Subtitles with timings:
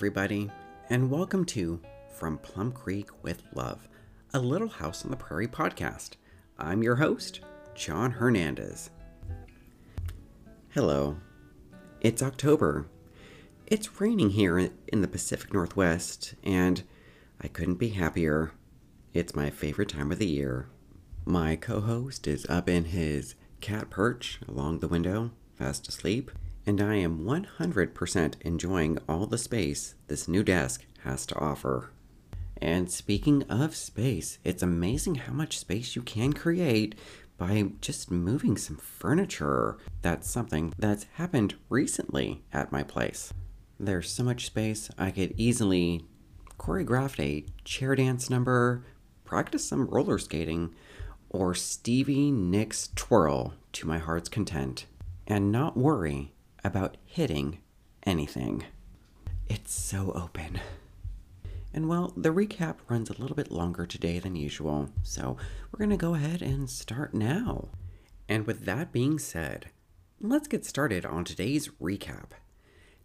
[0.00, 0.50] Everybody,
[0.88, 1.78] and welcome to
[2.14, 3.86] From Plum Creek with Love,
[4.32, 6.12] a Little House on the Prairie podcast.
[6.58, 7.40] I'm your host,
[7.74, 8.88] John Hernandez.
[10.70, 11.18] Hello.
[12.00, 12.86] It's October.
[13.66, 16.82] It's raining here in the Pacific Northwest, and
[17.38, 18.52] I couldn't be happier.
[19.12, 20.70] It's my favorite time of the year.
[21.26, 26.30] My co host is up in his cat perch along the window, fast asleep,
[26.66, 31.90] and I am 100% enjoying all the space this new desk has to offer.
[32.60, 36.94] And speaking of space, it's amazing how much space you can create
[37.38, 39.78] by just moving some furniture.
[40.02, 43.32] That's something that's happened recently at my place.
[43.78, 46.04] There's so much space, I could easily
[46.58, 48.84] choreograph a chair dance number,
[49.24, 50.74] practice some roller skating,
[51.30, 54.84] or Stevie Nicks twirl to my heart's content,
[55.26, 57.58] and not worry about hitting
[58.04, 58.64] anything.
[59.48, 60.60] It's so open.
[61.72, 65.36] And well, the recap runs a little bit longer today than usual, so
[65.70, 67.68] we're going to go ahead and start now.
[68.28, 69.70] And with that being said,
[70.20, 72.30] let's get started on today's recap.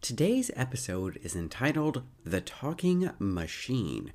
[0.01, 4.13] Today's episode is entitled The Talking Machine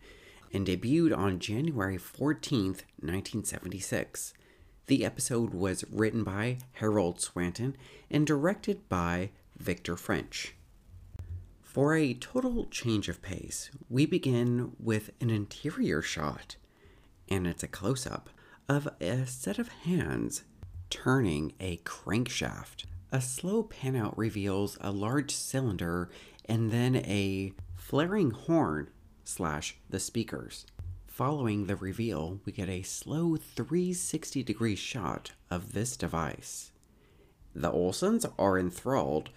[0.53, 4.35] and debuted on January 14th, 1976.
[4.91, 7.77] The episode was written by Harold Swanton
[8.11, 10.57] and directed by Victor French.
[11.63, 16.57] For a total change of pace, we begin with an interior shot,
[17.29, 18.31] and it's a close up
[18.69, 20.43] of a set of hands
[20.91, 22.87] turning a crankshaft.
[23.13, 26.11] A slow pan out reveals a large cylinder
[26.47, 28.91] and then a flaring horn
[29.23, 30.67] slash the speakers.
[31.21, 36.73] Following the reveal, we get a slow 360 degree shot of this device.
[37.55, 39.29] The Olesons are enthralled,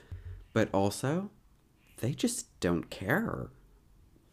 [0.53, 1.29] but also,
[1.97, 3.49] they just don't care.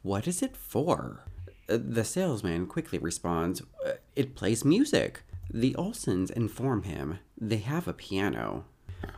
[0.02, 1.24] What is it for?
[1.66, 3.62] The salesman quickly responds,
[4.14, 5.24] It plays music.
[5.52, 8.66] The Olesons inform him they have a piano.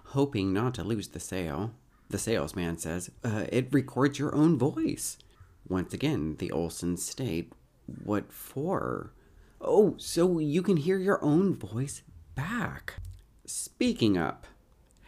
[0.04, 1.74] Hoping not to lose the sale,
[2.08, 5.18] the salesman says, uh, It records your own voice.
[5.68, 7.52] Once again, the Olesons state,
[8.04, 9.12] What for?
[9.60, 12.02] Oh, so you can hear your own voice
[12.34, 12.94] back.
[13.46, 14.46] Speaking up,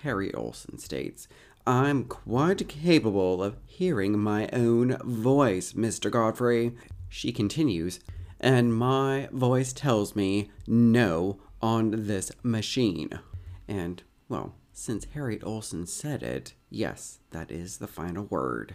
[0.02, 1.28] Harriet Oleson states,
[1.66, 6.10] I'm quite capable of hearing my own voice, Mr.
[6.10, 6.72] Godfrey.
[7.08, 8.00] She continues,
[8.38, 13.18] and my voice tells me no on this machine.
[13.66, 18.74] And, well, since Harriet Oleson said it, yes, that is the final word.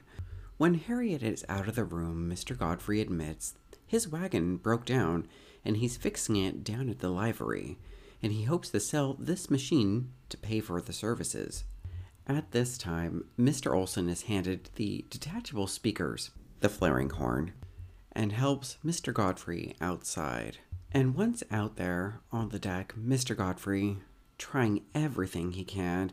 [0.58, 2.58] When Harriet is out of the room, Mr.
[2.58, 3.54] Godfrey admits
[3.90, 5.28] his wagon broke down
[5.66, 7.78] and he's fixing it down at the livery,
[8.22, 11.64] and he hopes to sell this machine to pay for the services.
[12.28, 13.74] At this time, Mr.
[13.74, 16.30] Oleson is handed the detachable speakers,
[16.60, 17.54] the flaring horn,
[18.12, 19.12] and helps Mr.
[19.12, 20.60] Godfrey outside.
[20.92, 23.36] And once out there on the deck, Mr.
[23.36, 23.98] Godfrey,
[24.38, 26.12] trying everything he can,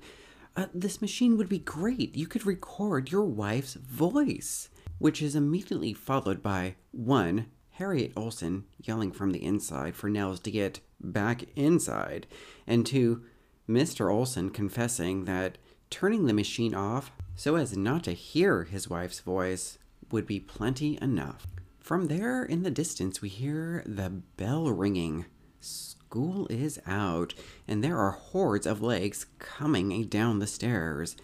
[0.56, 2.16] uh, this machine would be great.
[2.16, 9.12] You could record your wife's voice, which is immediately followed by one, Harriet Oleson yelling
[9.12, 12.26] from the inside for Nels to get back inside,
[12.66, 13.22] and two,
[13.69, 14.10] Mr.
[14.10, 15.59] Oleson confessing that
[15.91, 19.76] turning the machine off so as not to hear his wife's voice
[20.10, 21.47] would be plenty enough.
[21.78, 25.26] From there in the distance, we hear the bell ringing.
[25.60, 27.34] School is out,
[27.69, 31.15] and there are hordes of legs coming down the stairs.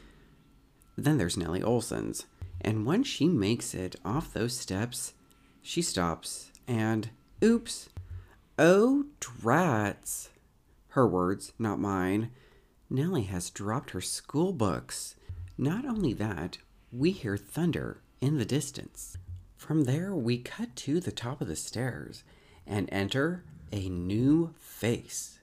[0.99, 2.27] Then there's Nellie Oleson's,
[2.61, 5.15] and when she makes it off those steps,
[5.63, 7.11] she stops and,
[7.43, 7.89] oops,
[8.59, 10.29] oh, drats.
[10.89, 12.31] Her words, not mine.
[12.91, 15.15] Nellie has dropped her school books.
[15.57, 16.59] Not only that,
[16.91, 19.17] we hear thunder in the distance.
[19.57, 22.25] From there, we cut to the top of the stairs
[22.67, 25.39] and enter a new face,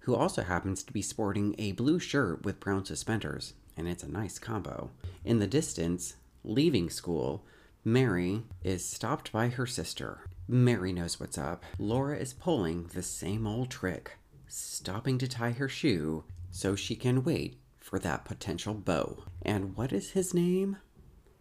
[0.00, 4.10] who also happens to be sporting a blue shirt with brown suspenders, and it's a
[4.10, 4.90] nice combo.
[5.24, 7.44] In the distance, leaving school,
[7.86, 10.22] Mary is stopped by her sister.
[10.48, 11.64] Mary knows what's up.
[11.78, 14.16] Laura is pulling the same old trick,
[14.46, 19.24] stopping to tie her shoe so she can wait for that potential beau.
[19.42, 20.78] And what is his name?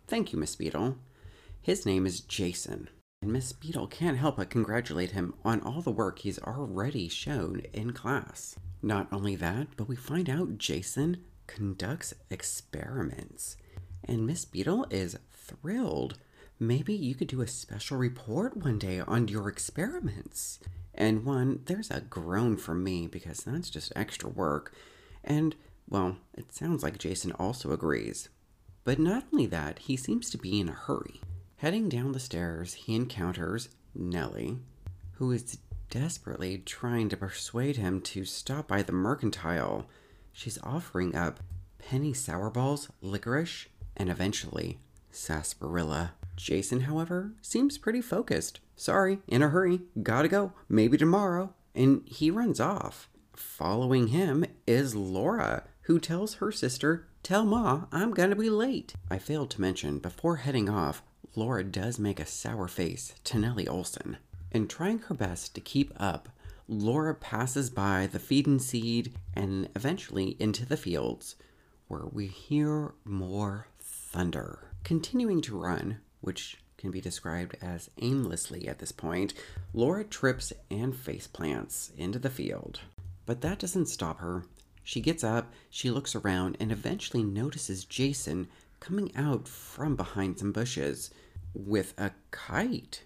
[0.06, 0.98] Thank you, Miss Beadle.
[1.62, 2.90] His name is Jason.
[3.22, 7.62] And Miss Beadle can't help but congratulate him on all the work he's already shown
[7.72, 8.58] in class.
[8.82, 13.56] Not only that, but we find out Jason conducts experiments.
[14.04, 16.18] And Miss Beadle is thrilled.
[16.64, 20.60] Maybe you could do a special report one day on your experiments.
[20.96, 24.74] And one, there's a groan from me because that's just extra work.
[25.26, 25.56] And,
[25.90, 28.30] well, it sounds like Jason also agrees.
[28.86, 31.20] But not only that, he seems to be in a hurry.
[31.58, 34.60] Heading down the stairs, he encounters Nellie,
[35.16, 35.58] who is
[35.90, 39.90] desperately trying to persuade him to stop by the mercantile.
[40.32, 41.42] She's offering up
[41.78, 43.68] penny sour balls, licorice,
[43.98, 44.80] and eventually
[45.12, 46.14] sarsaparilla.
[46.36, 48.60] Jason, however, seems pretty focused.
[48.76, 51.54] Sorry, in a hurry, gotta go, maybe tomorrow.
[51.76, 53.10] And he runs off.
[53.36, 58.94] Following him is Laura, who tells her sister, Tell Ma I'm gonna be late.
[59.10, 61.02] I failed to mention, before heading off,
[61.36, 64.18] Laura does make a sour face to Nellie Oleson.
[64.52, 66.30] In trying her best to keep up,
[66.68, 71.36] Laura passes by the feed and seed and eventually into the fields,
[71.88, 74.72] where we hear more thunder.
[74.84, 79.34] Continuing to run, which can be described as aimlessly at this point,
[79.74, 82.80] Laura trips and face plants into the field.
[83.26, 84.46] But that doesn't stop her.
[84.84, 88.48] She gets up, she looks around, and eventually notices Jason
[88.80, 91.10] coming out from behind some bushes
[91.54, 93.04] with a kite.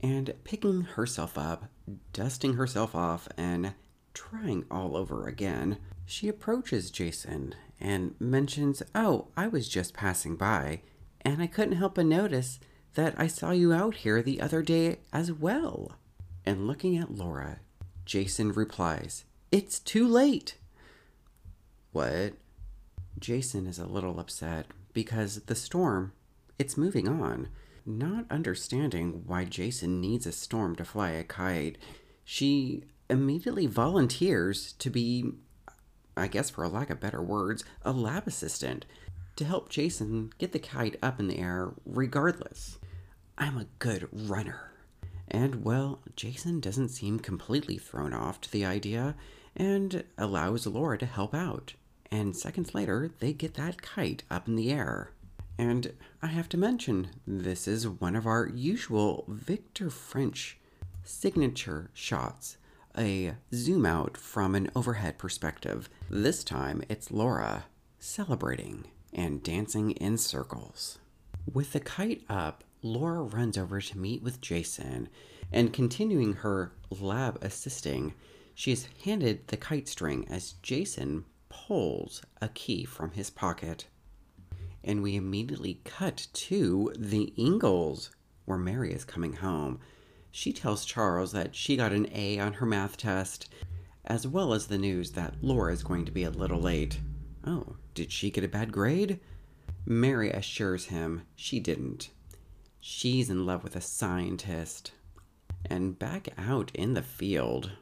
[0.00, 1.70] And picking herself up,
[2.12, 3.74] dusting herself off, and
[4.14, 10.80] trying all over again, she approaches Jason and mentions, Oh, I was just passing by,
[11.26, 12.60] and I couldn't help but notice
[12.94, 15.90] that I saw you out here the other day as well.
[16.46, 17.58] And looking at Laura,
[18.04, 20.56] Jason replies, It's too late.
[21.90, 22.34] What?
[23.18, 26.12] Jason is a little upset because the storm,
[26.60, 27.48] it's moving on.
[27.84, 31.76] Not understanding why Jason needs a storm to fly a kite,
[32.24, 35.32] she immediately volunteers to be,
[36.16, 38.86] I guess for a lack of better words, a lab assistant
[39.36, 42.78] to help Jason get the kite up in the air regardless.
[43.38, 44.72] I'm a good runner.
[45.28, 49.14] And well, Jason doesn't seem completely thrown off to the idea
[49.54, 51.74] and allows Laura to help out.
[52.10, 55.10] And seconds later, they get that kite up in the air.
[55.58, 55.92] And
[56.22, 60.58] I have to mention, this is one of our usual Victor French
[61.02, 62.56] signature shots
[62.98, 65.88] a zoom out from an overhead perspective.
[66.08, 67.66] This time it's Laura
[67.98, 68.86] celebrating
[69.16, 70.98] and dancing in circles.
[71.52, 75.08] With the kite up, Laura runs over to meet with Jason,
[75.50, 78.14] and continuing her lab assisting,
[78.54, 83.86] she is handed the kite string as Jason pulls a key from his pocket.
[84.84, 88.10] And we immediately cut to the Ingalls,
[88.44, 89.80] where Mary is coming home.
[90.30, 93.48] She tells Charles that she got an A on her math test,
[94.04, 97.00] as well as the news that Laura is going to be a little late.
[97.44, 99.18] Oh, did she get a bad grade?
[99.86, 102.10] Mary assures him she didn't.
[102.78, 104.92] She's in love with a scientist.
[105.64, 107.72] And back out in the field,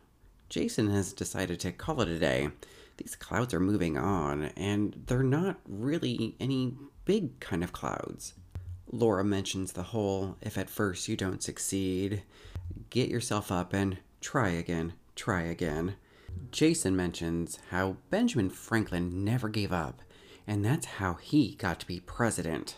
[0.49, 2.49] Jason has decided to call it a day.
[2.97, 8.35] These clouds are moving on, and they're not really any big kind of clouds.
[8.93, 12.23] Laura mentions the whole if at first you don't succeed,
[12.91, 15.97] get yourself up and try again, try again.
[16.51, 20.03] Jason mentions how Benjamin Franklin never gave up,
[20.47, 22.77] and that's how he got to be president.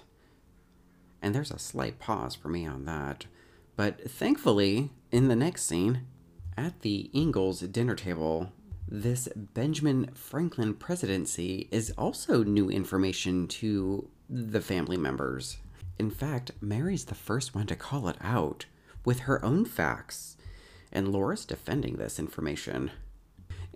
[1.20, 3.26] And there's a slight pause for me on that.
[3.76, 6.06] But thankfully, in the next scene,
[6.56, 8.52] at the Ingalls dinner table,
[8.88, 15.58] this Benjamin Franklin presidency is also new information to the family members.
[15.98, 18.66] In fact, Mary's the first one to call it out
[19.04, 20.36] with her own facts,
[20.92, 22.90] and Laura's defending this information.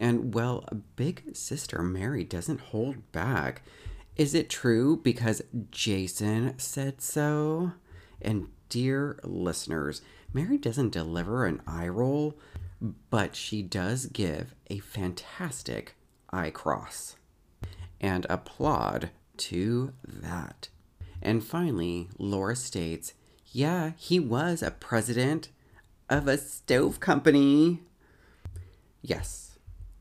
[0.01, 0.65] And well,
[0.97, 3.63] big sister Mary doesn't hold back
[4.21, 5.41] is it true because
[5.71, 7.73] Jason said so?
[8.21, 10.03] And dear listeners,
[10.35, 12.39] Mary doesn't deliver an eye roll,
[13.09, 15.95] but she does give a fantastic
[16.31, 17.17] eye cross.
[17.99, 20.69] And applaud to that.
[21.23, 23.15] And finally, Laura states,
[23.47, 25.49] yeah, he was a president
[26.11, 27.81] of a stove company.
[29.01, 29.50] Yes,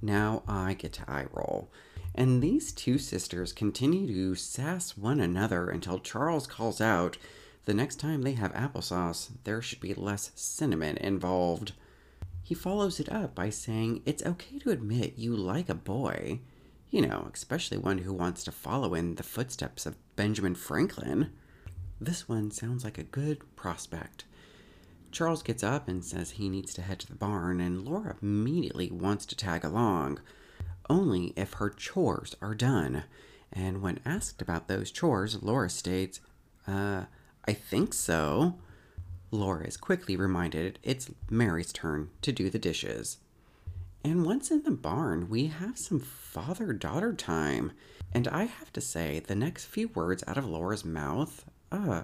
[0.01, 1.71] now I get to eye roll
[2.15, 7.17] and these two sisters continue to sass one another until Charles calls out
[7.65, 11.73] the next time they have applesauce, there should be less cinnamon involved.
[12.41, 16.39] He follows it up by saying it's okay to admit you like a boy,
[16.89, 21.29] you know, especially one who wants to follow in the footsteps of Benjamin Franklin.
[22.01, 24.23] This one sounds like a good prospect.
[25.11, 28.89] Charles gets up and says he needs to head to the barn, and Laura immediately
[28.91, 30.19] wants to tag along
[30.89, 33.03] only if her chores are done.
[33.53, 36.19] And when asked about those chores, Laura states,
[36.67, 37.05] Uh,
[37.47, 38.59] I think so.
[39.31, 43.17] Laura is quickly reminded it's Mary's turn to do the dishes.
[44.03, 47.71] And once in the barn, we have some father daughter time.
[48.11, 52.03] And I have to say, the next few words out of Laura's mouth, uh,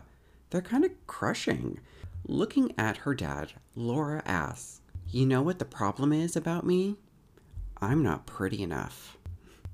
[0.49, 1.79] they're kind of crushing.
[2.27, 6.97] Looking at her dad, Laura asks, You know what the problem is about me?
[7.79, 9.17] I'm not pretty enough.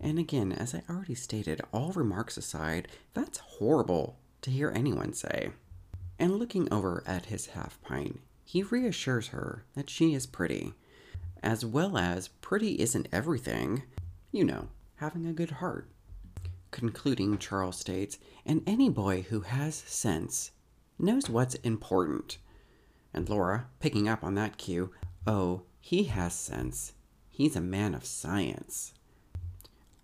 [0.02, 5.52] And again, as I already stated, all remarks aside, that's horrible to hear anyone say.
[6.20, 10.74] And looking over at his half pint, he reassures her that she is pretty,
[11.42, 13.84] as well as pretty isn't everything.
[14.34, 15.90] You know, having a good heart.
[16.72, 20.52] Concluding, Charles states, and any boy who has sense
[21.00, 22.38] knows what's important.
[23.14, 24.92] And Laura, picking up on that cue,
[25.28, 26.94] oh, he has sense.
[27.30, 28.94] He's a man of science.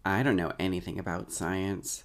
[0.06, 2.04] I don't know anything about science.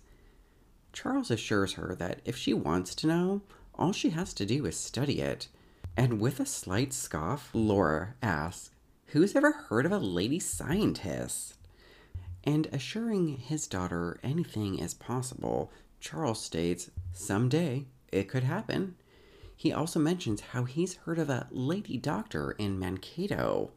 [0.93, 3.43] Charles assures her that if she wants to know,
[3.75, 5.49] all she has to do is study it.
[5.97, 8.71] And with a slight scoff, Laura asks,
[9.07, 11.55] Who's ever heard of a lady scientist?
[12.45, 18.97] And assuring his daughter anything is possible, Charles states, Someday it could happen.
[19.63, 23.71] He also mentions how he's heard of a lady doctor in Mankato.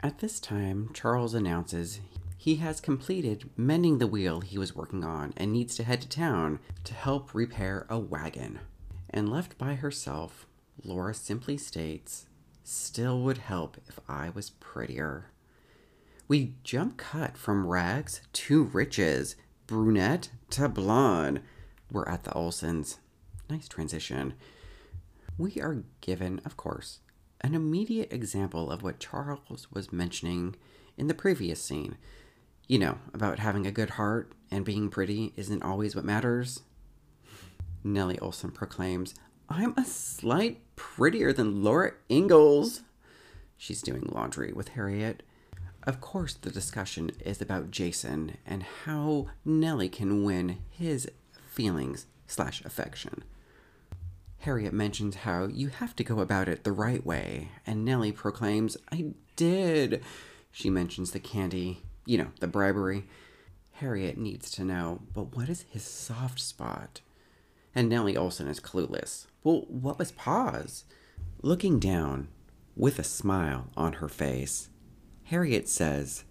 [0.00, 2.00] At this time, Charles announces
[2.38, 6.08] he has completed mending the wheel he was working on and needs to head to
[6.08, 8.60] town to help repair a wagon.
[9.10, 10.46] And left by herself,
[10.82, 12.24] Laura simply states,
[12.64, 15.26] Still would help if I was prettier.
[16.26, 21.42] We jump cut from rags to riches, brunette to blonde.
[21.90, 22.96] We're at the Olesons.
[23.50, 24.32] Nice transition.
[25.38, 27.00] We are given, of course,
[27.40, 30.56] an immediate example of what Charles was mentioning
[30.96, 31.96] in the previous scene.
[32.68, 36.60] You know, about having a good heart and being pretty isn't always what matters.
[37.82, 39.14] Nellie Oleson proclaims,
[39.48, 42.82] I'm a slight prettier than Laura Ingalls.
[43.56, 45.22] She's doing laundry with Harriet.
[45.84, 51.10] Of course, the discussion is about Jason and how Nellie can win his
[51.48, 53.24] feelings slash affection.
[54.42, 58.76] Harriet mentions how you have to go about it the right way, and Nellie proclaims,
[58.90, 60.02] I did.
[60.50, 63.04] She mentions the candy, you know, the bribery.
[63.74, 67.02] Harriet needs to know, but what is his soft spot?
[67.72, 69.26] And Nellie Oleson is clueless.
[69.44, 70.86] Well, what was Pa's?
[71.40, 72.26] Looking down,
[72.76, 74.70] with a smile on her face,
[75.26, 76.24] Harriet says,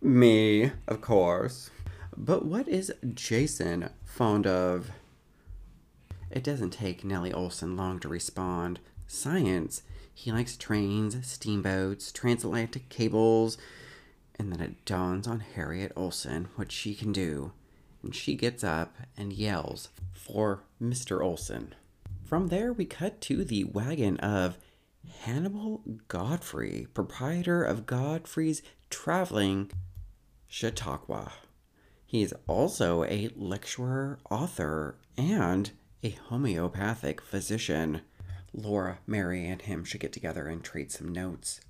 [0.00, 1.70] Me, of course.
[2.16, 4.92] But what is Jason fond of?
[6.30, 8.80] It doesn't take Nellie Oleson long to respond.
[9.06, 9.82] Science.
[10.12, 13.56] He likes trains, steamboats, transatlantic cables.
[14.38, 17.52] And then it dawns on Harriet Oleson what she can do.
[18.02, 21.20] And she gets up and yells for Mr.
[21.20, 21.72] Oleson.
[22.24, 24.58] From there, we cut to the wagon of
[25.22, 29.70] Hannibal Godfrey, proprietor of Godfrey's Traveling
[30.46, 31.32] Chautauqua.
[32.04, 35.70] He is also a lecturer, author, and
[36.02, 38.02] a homeopathic physician.
[38.52, 41.60] Laura, Mary, and him should get together and trade some notes.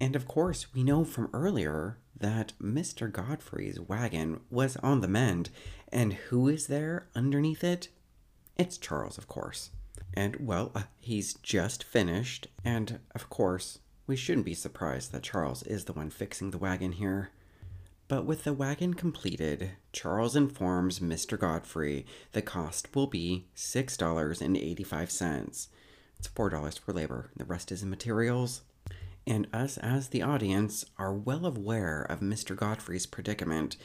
[0.00, 3.10] And of course, we know from earlier that Mr.
[3.10, 5.50] Godfrey's wagon was on the mend,
[5.92, 7.88] and who is there underneath it?
[8.56, 9.70] It's Charles, of course.
[10.14, 15.62] And, well, uh, he's just finished, and of course, we shouldn't be surprised that Charles
[15.62, 17.30] is the one fixing the wagon here.
[18.10, 21.38] But with the wagon completed, Charles informs Mr.
[21.38, 25.68] Godfrey the cost will be $6.85.
[26.18, 28.62] It's $4 for labor, the rest is in materials.
[29.28, 32.56] And us, as the audience, are well aware of Mr.
[32.56, 33.76] Godfrey's predicament,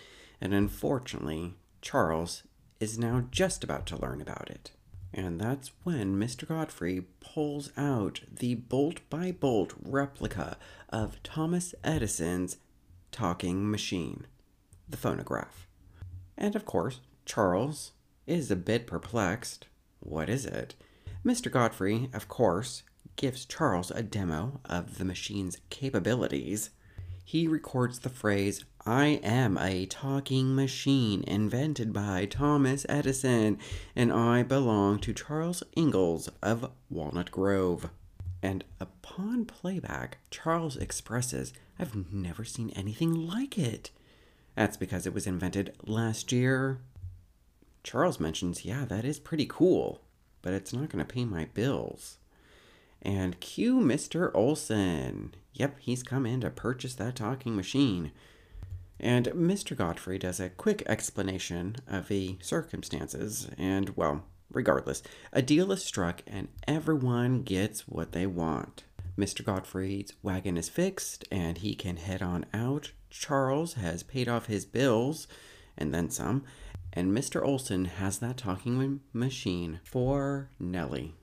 [0.42, 1.54] and unfortunately,
[1.84, 2.42] Charles
[2.80, 4.72] is now just about to learn about it.
[5.14, 6.48] And that's when Mr.
[6.48, 10.58] Godfrey pulls out the bolt by bolt replica
[10.90, 12.58] of Thomas Edison's
[13.16, 14.28] talking machine,
[14.90, 15.70] the phonograph.
[16.38, 17.94] And of course, Charles
[18.28, 19.68] is a bit perplexed.
[20.02, 20.76] What is it?
[21.26, 21.50] Mr.
[21.50, 22.84] Godfrey, of course,
[23.16, 26.72] gives Charles a demo of the machine's capabilities.
[27.24, 33.60] He records the phrase, I am a talking machine invented by Thomas Edison,
[33.96, 37.90] and I belong to Charles Ingalls of Walnut Grove.
[38.42, 43.92] And upon playback, Charles expresses I've never seen anything like it.
[44.56, 46.80] That's because it was invented last year.
[47.84, 50.02] Charles mentions, yeah, that is pretty cool,
[50.42, 52.18] but it's not going to pay my bills.
[53.02, 54.32] And cue Mr.
[54.32, 55.34] Oleson.
[55.54, 58.12] Yep, he's come in to purchase that talking machine.
[59.00, 59.76] And Mr.
[59.76, 66.22] Godfrey does a quick explanation of the circumstances, and, well, regardless, a deal is struck
[66.28, 68.84] and everyone gets what they want.
[69.18, 69.44] Mr.
[69.46, 72.92] Godfrey's wagon is fixed and he can head on out.
[73.10, 75.28] Charles has paid off his bills
[75.78, 76.44] and then some.
[76.92, 77.44] And Mr.
[77.44, 81.16] Oleson has that talking machine for Nellie.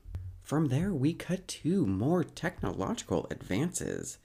[0.42, 4.18] From there, we cut to more technological advances.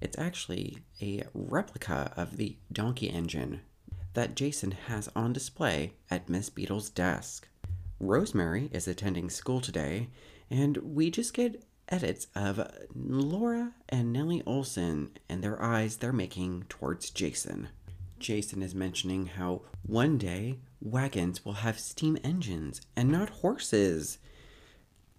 [0.00, 3.60] It's actually a replica of the donkey engine
[4.14, 7.48] that Jason has on display at Miss Beadle's desk.
[8.02, 10.08] Rosemary is attending school today,
[10.50, 16.64] and we just get edits of Laura and Nellie Oleson and their eyes they're making
[16.68, 17.68] towards Jason.
[18.18, 24.18] Jason is mentioning how one day wagons will have steam engines and not horses.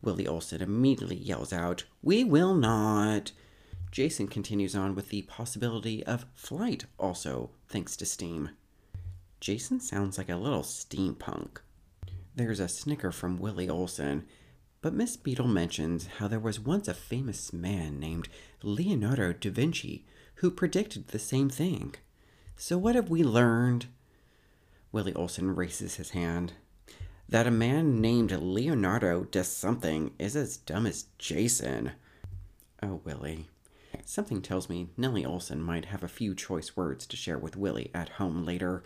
[0.01, 3.31] Willie Oleson immediately yells out, We will not!
[3.91, 8.49] Jason continues on with the possibility of flight also, thanks to steam.
[9.39, 11.59] Jason sounds like a little steampunk.
[12.35, 14.23] There's a snicker from Willie Oleson,
[14.81, 18.27] but Miss Beadle mentions how there was once a famous man named
[18.63, 21.93] Leonardo da Vinci who predicted the same thing.
[22.57, 23.85] So what have we learned?
[24.91, 26.53] Willie Oleson raises his hand.
[27.29, 31.91] That a man named Leonardo does something is as dumb as Jason.
[32.81, 33.47] Oh, Willie.
[34.05, 37.91] Something tells me Nellie Oleson might have a few choice words to share with Willie
[37.93, 38.83] at home later.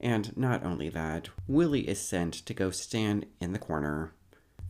[0.00, 4.12] And not only that, Willie is sent to go stand in the corner.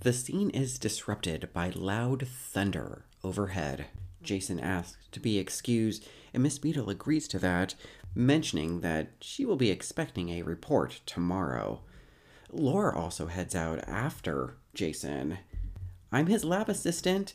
[0.01, 3.87] The scene is disrupted by loud thunder overhead.
[4.23, 7.75] Jason asks to be excused, and Miss Beadle agrees to that,
[8.15, 11.81] mentioning that she will be expecting a report tomorrow.
[12.51, 15.39] Laura also heads out after Jason.
[16.11, 17.35] I'm his lab assistant.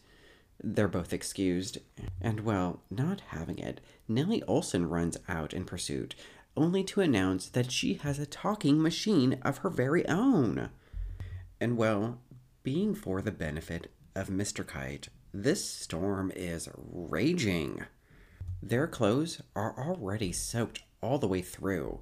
[0.61, 1.77] They're both excused.
[2.21, 6.15] And well, not having it, Nellie Oleson runs out in pursuit,
[6.57, 10.69] only to announce that she has a talking machine of her very own.
[11.59, 12.19] And well,
[12.63, 14.65] being for the benefit of Mr.
[14.65, 17.85] Kite, this storm is raging.
[18.61, 22.01] Their clothes are already soaked all the way through,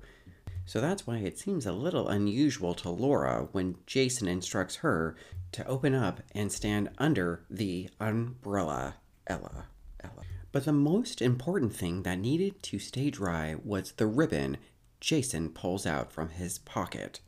[0.66, 5.16] so that's why it seems a little unusual to Laura when Jason instructs her
[5.52, 8.96] to open up and stand under the umbrella.
[9.28, 9.66] Ella.
[10.02, 10.24] Ella.
[10.54, 14.58] But the most important thing that needed to stay dry was the ribbon
[15.00, 17.22] Jason pulls out from his pocket.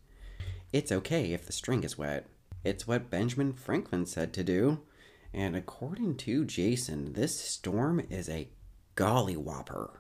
[0.72, 2.28] It's okay if the string is wet.
[2.64, 4.82] It's what Benjamin Franklin said to do.
[5.34, 8.48] And according to Jason, this storm is a
[8.96, 9.98] gollywhopper.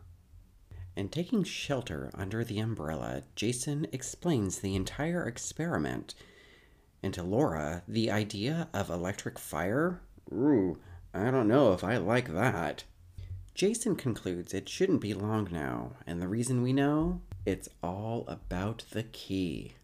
[0.95, 6.13] And taking shelter under the umbrella, Jason explains the entire experiment.
[7.01, 10.01] And to Laura, the idea of electric fire?
[10.31, 10.77] Ooh,
[11.11, 12.83] I don't know if I like that.
[13.55, 17.21] Jason concludes it shouldn't be long now, and the reason we know?
[17.45, 19.75] It's all about the key.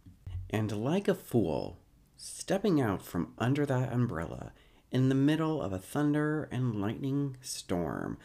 [0.49, 1.77] And like a fool,
[2.17, 4.51] stepping out from under that umbrella
[4.91, 8.17] in the middle of a thunder and lightning storm,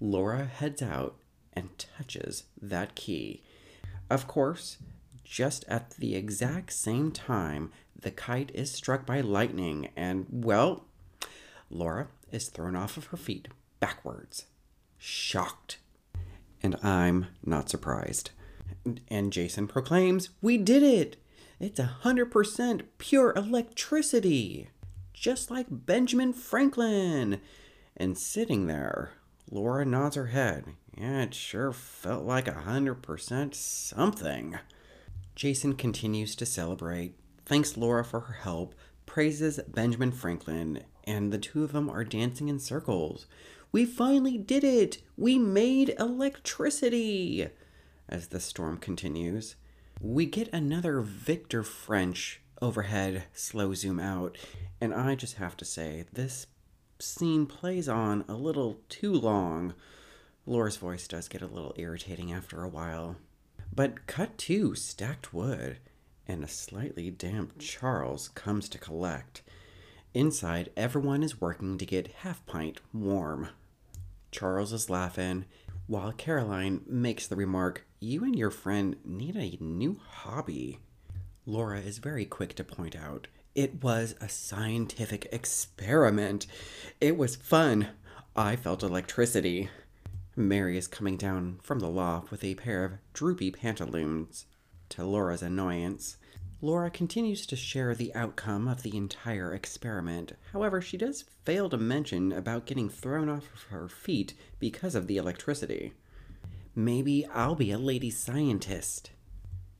[0.00, 1.14] Laura heads out
[1.52, 3.40] and touches that key.
[4.10, 4.78] Of course,
[5.22, 10.86] just at the exact same time, the kite is struck by lightning, and, well,
[11.70, 13.46] Laura is thrown off of her feet
[13.78, 14.46] backwards
[15.32, 15.78] shocked.
[16.62, 18.32] And I'm not surprised.
[19.08, 21.16] And Jason proclaims, We did it!
[21.58, 24.68] It's a 100% pure electricity!
[25.14, 27.40] Just like Benjamin Franklin!
[27.96, 29.12] And sitting there,
[29.50, 30.66] Laura nods her head.
[30.98, 34.58] Yeah, it sure felt like a 100% something.
[35.34, 37.14] Jason continues to celebrate,
[37.46, 38.74] thanks Laura for her help,
[39.06, 43.24] praises Benjamin Franklin, and the two of them are dancing in circles.
[43.72, 44.98] We finally did it!
[45.16, 47.48] We made electricity!
[48.06, 49.56] As the storm continues,
[49.98, 54.36] we get another Victor French overhead slow zoom out,
[54.78, 56.48] and I just have to say, this
[56.98, 59.72] scene plays on a little too long.
[60.44, 63.16] Laura's voice does get a little irritating after a while.
[63.74, 65.78] But cut to stacked wood,
[66.28, 69.40] and a slightly damp Charles comes to collect.
[70.12, 73.48] Inside, everyone is working to get Half Pint warm.
[74.32, 75.44] Charles is laughing,
[75.86, 80.78] while Caroline makes the remark, You and your friend need a new hobby.
[81.44, 86.46] Laura is very quick to point out, It was a scientific experiment.
[87.00, 87.88] It was fun.
[88.34, 89.68] I felt electricity.
[90.34, 94.46] Mary is coming down from the loft with a pair of droopy pantaloons.
[94.88, 96.16] To Laura's annoyance,
[96.64, 100.32] Laura continues to share the outcome of the entire experiment.
[100.52, 105.08] However, she does fail to mention about getting thrown off of her feet because of
[105.08, 105.92] the electricity.
[106.76, 109.10] Maybe I'll be a lady scientist.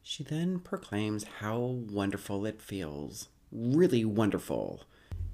[0.02, 3.28] She then proclaims how wonderful it feels.
[3.52, 4.82] Really wonderful.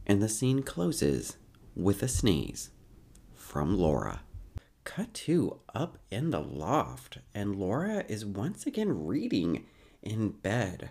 [0.06, 1.38] And the scene closes
[1.74, 2.70] with a sneeze.
[3.34, 4.20] from Laura.
[4.84, 9.64] Cut to up in the loft, and Laura is once again reading
[10.02, 10.90] in bed.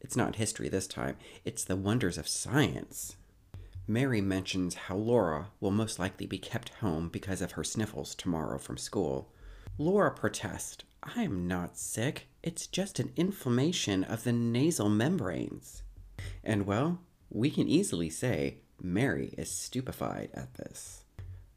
[0.00, 3.16] It's not history this time, it's the wonders of science.
[3.86, 8.58] Mary mentions how Laura will most likely be kept home because of her sniffles tomorrow
[8.58, 9.32] from school.
[9.78, 12.28] Laura protests, I am not sick.
[12.42, 15.82] It's just an inflammation of the nasal membranes.
[16.44, 21.04] And well, we can easily say Mary is stupefied at this.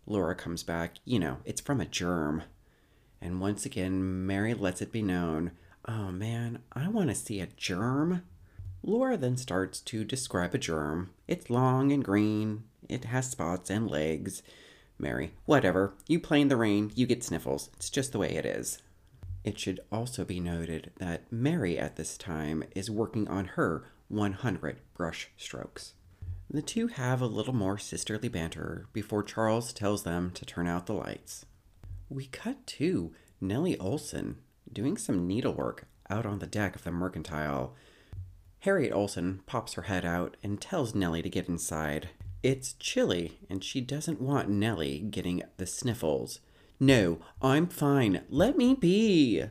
[0.06, 2.43] Laura comes back, you know, it's from a germ.
[3.21, 5.51] And once again, Mary lets it be known
[5.88, 8.23] oh man, I want to see a germ.
[8.84, 11.12] Laura then starts to describe a germ.
[11.28, 14.43] It's long and green, it has spots and legs.
[15.00, 15.93] Mary, whatever.
[16.08, 17.69] You play in the rain, you get sniffles.
[17.78, 18.80] It's just the way it is.
[19.43, 24.80] It should also be noted that Mary at this time is working on her 100
[24.93, 25.93] brush strokes.
[26.50, 30.86] The two have a little more sisterly banter before Charles tells them to turn out
[30.86, 31.46] the lights.
[32.10, 34.36] We cut to Nellie Oleson
[34.72, 37.76] doing some needlework out on the deck of the mercantile
[38.63, 42.08] Harriet Oleson pops her head out and tells Nellie to get inside.
[42.41, 46.39] It's chilly, and she doesn't want Nellie getting the sniffles.
[46.80, 48.21] No, I'm fine.
[48.30, 49.43] Let me be.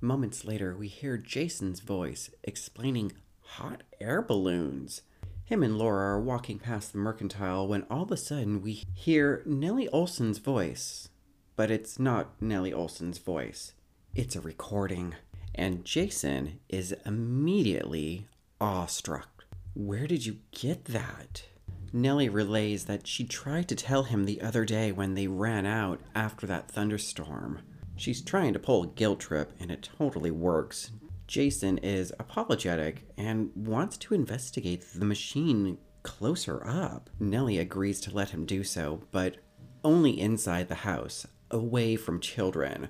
[0.00, 5.02] Moments later, we hear Jason's voice explaining hot air balloons.
[5.46, 9.42] Him and Laura are walking past the mercantile when all of a sudden we hear
[9.44, 11.08] Nellie Oleson's voice.
[11.56, 13.72] But it's not Nellie Oleson's voice,
[14.14, 15.16] it's a recording.
[15.56, 18.28] And Jason is immediately
[18.60, 19.44] awestruck.
[19.74, 21.44] Where did you get that?
[21.92, 26.00] Nellie relays that she tried to tell him the other day when they ran out
[26.14, 27.60] after that thunderstorm.
[27.96, 30.90] She's trying to pull a guilt trip and it totally works.
[31.26, 37.10] Jason is apologetic and wants to investigate the machine closer up.
[37.18, 39.36] Nellie agrees to let him do so, but
[39.84, 42.88] only inside the house, away from children.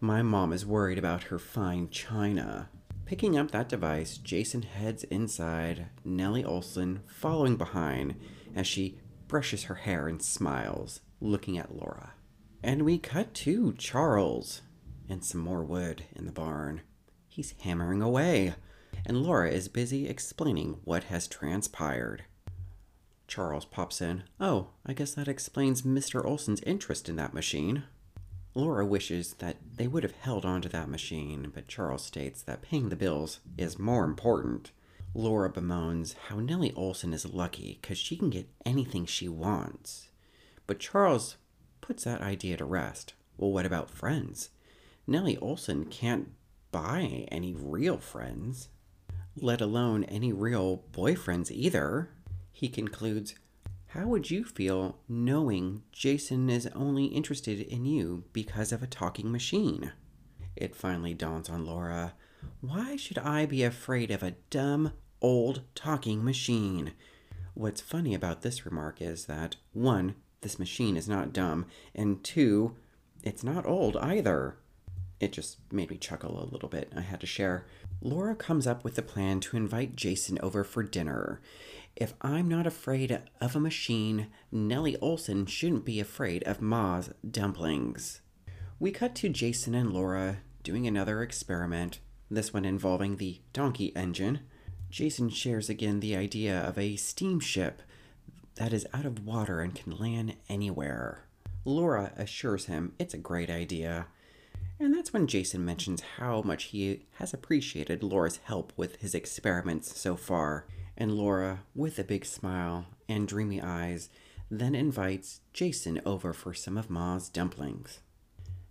[0.00, 2.68] My mom is worried about her fine china.
[3.08, 8.16] Picking up that device, Jason heads inside, Nellie Oleson following behind
[8.54, 12.12] as she brushes her hair and smiles, looking at Laura.
[12.62, 14.60] And we cut to Charles
[15.08, 16.82] and some more wood in the barn.
[17.26, 18.52] He's hammering away,
[19.06, 22.24] and Laura is busy explaining what has transpired.
[23.26, 24.24] Charles pops in.
[24.38, 26.22] Oh, I guess that explains Mr.
[26.22, 27.84] Oleson's interest in that machine.
[28.58, 32.60] Laura wishes that they would have held on to that machine, but Charles states that
[32.60, 34.72] paying the bills is more important.
[35.14, 40.08] Laura bemoans how Nellie Oleson is lucky because she can get anything she wants.
[40.66, 41.36] But Charles
[41.80, 43.14] puts that idea to rest.
[43.36, 44.50] Well, what about friends?
[45.06, 46.32] Nellie Oleson can't
[46.72, 48.70] buy any real friends,
[49.36, 52.10] let alone any real boyfriends either.
[52.50, 53.36] He concludes,
[53.88, 59.32] how would you feel knowing Jason is only interested in you because of a talking
[59.32, 59.92] machine?
[60.54, 62.12] It finally dawns on Laura.
[62.60, 66.92] Why should I be afraid of a dumb, old talking machine?
[67.54, 72.76] What's funny about this remark is that, one, this machine is not dumb, and two,
[73.22, 74.58] it's not old either.
[75.18, 76.92] It just made me chuckle a little bit.
[76.94, 77.66] I had to share.
[78.00, 81.40] Laura comes up with a plan to invite Jason over for dinner.
[82.00, 88.20] If I'm not afraid of a machine, Nellie Oleson shouldn't be afraid of Ma's dumplings.
[88.78, 91.98] We cut to Jason and Laura doing another experiment,
[92.30, 94.42] this one involving the donkey engine.
[94.90, 97.82] Jason shares again the idea of a steamship
[98.54, 101.24] that is out of water and can land anywhere.
[101.64, 104.06] Laura assures him it's a great idea.
[104.78, 110.00] And that's when Jason mentions how much he has appreciated Laura's help with his experiments
[110.00, 110.64] so far
[110.98, 114.10] and Laura, with a big smile and dreamy eyes,
[114.50, 118.00] then invites Jason over for some of Ma's dumplings.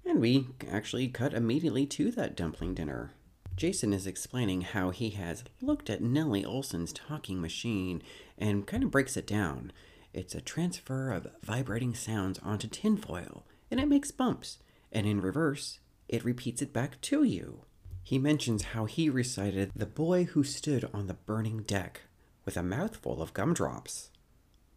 [0.06, 3.14] And we actually cut immediately to that dumpling dinner.
[3.56, 8.04] Jason is explaining how he has looked at Nellie Oleson's talking machine
[8.38, 9.72] and kind of breaks it down.
[10.14, 14.58] It's a transfer of vibrating sounds onto tinfoil, and it makes bumps,
[14.92, 17.62] and in reverse, it repeats it back to you.
[18.04, 22.02] He mentions how he recited The Boy Who Stood on the Burning Deck
[22.48, 24.10] with a mouthful of gumdrops.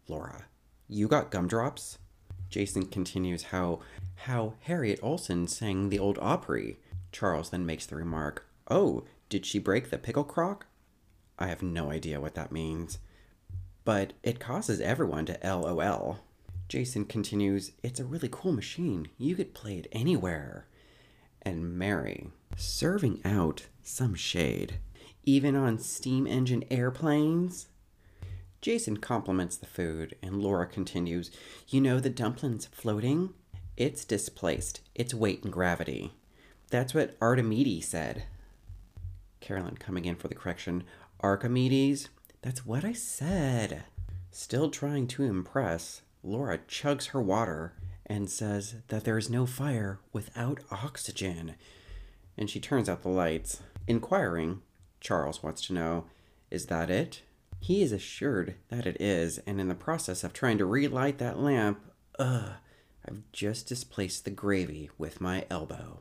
[0.09, 0.43] Laura,
[0.89, 1.97] you got gumdrops?
[2.49, 3.79] Jason continues how
[4.25, 6.79] how Harriet Oleson sang the old Opry.
[7.13, 10.67] Charles then makes the remark, "Oh, did she break the pickle crock?"
[11.39, 12.99] I have no idea what that means,
[13.85, 16.19] but it causes everyone to LOL.
[16.67, 19.07] Jason continues, "It's a really cool machine.
[19.17, 20.67] You could play it anywhere."
[21.41, 24.79] And Mary, serving out some shade,
[25.25, 27.67] even on steam engine airplanes?
[28.61, 31.31] Jason compliments the food, and Laura continues,
[31.67, 33.33] You know the dumpling's floating?
[33.75, 36.13] It's displaced, its weight and gravity.
[36.69, 38.23] That's what Archimedes said.
[39.39, 40.83] Caroline coming in for the correction.
[41.21, 42.09] Archimedes?
[42.41, 43.83] That's what I said.
[44.31, 47.73] Still trying to impress, Laura chugs her water
[48.05, 51.55] and says that there is no fire without oxygen.
[52.37, 53.61] And she turns out the lights.
[53.87, 54.61] Inquiring,
[55.01, 56.05] Charles wants to know,
[56.49, 57.23] Is that it?
[57.59, 61.39] He is assured that it is, and in the process of trying to relight that
[61.39, 61.81] lamp,
[62.17, 62.53] ugh,
[63.07, 65.99] I've just displaced the gravy with my elbow.